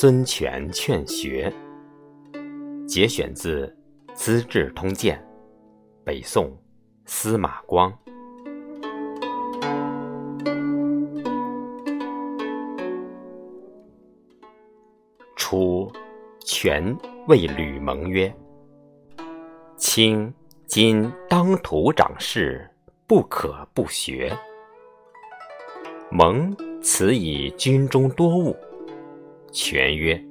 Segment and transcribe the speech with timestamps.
[0.00, 1.52] 孙权劝学，
[2.86, 3.66] 节选自
[4.14, 5.18] 《资治通鉴》，
[6.04, 6.56] 北宋
[7.04, 7.92] 司马光。
[15.34, 15.90] 初，
[16.44, 18.32] 权谓吕蒙曰
[19.76, 20.32] ：“卿
[20.68, 22.70] 今当涂掌事，
[23.08, 24.32] 不可不学。”
[26.08, 28.56] 蒙此以军中多务。
[29.50, 30.22] 权曰：“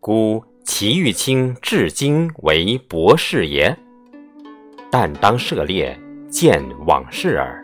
[0.00, 3.76] 孤其欲卿至今为博士也。
[4.90, 5.98] 但当涉猎，
[6.28, 7.60] 见往事耳。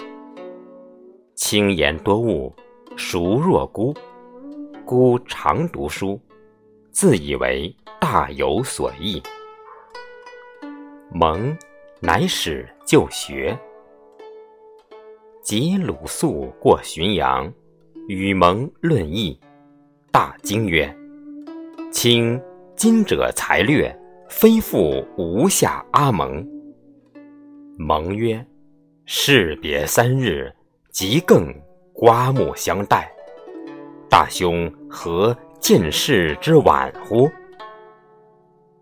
[1.34, 2.54] 卿言多悟，
[2.96, 3.94] 孰若孤？
[4.84, 6.20] 孤常读书，
[6.90, 9.22] 自以为大有所益。
[11.12, 11.56] 蒙
[12.00, 13.56] 乃始就学。
[15.42, 17.52] 及鲁肃过浔阳，
[18.08, 19.38] 与蒙论议。”
[20.16, 20.90] 大惊曰
[21.92, 22.40] ：“卿
[22.74, 23.94] 今者才略，
[24.30, 26.42] 非复吴下阿蒙。”
[27.76, 28.42] 蒙曰
[29.04, 30.50] ：“士别三日，
[30.90, 31.54] 即更
[31.92, 33.12] 刮目相待。
[34.08, 37.30] 大兄何见事之晚乎？”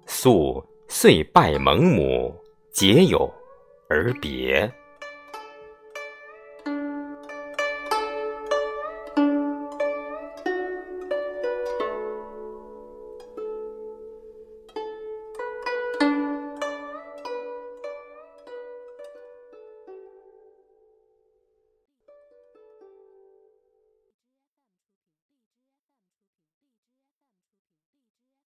[0.06, 2.32] 肃遂拜蒙母，
[2.70, 3.28] 结友
[3.88, 4.72] 而别。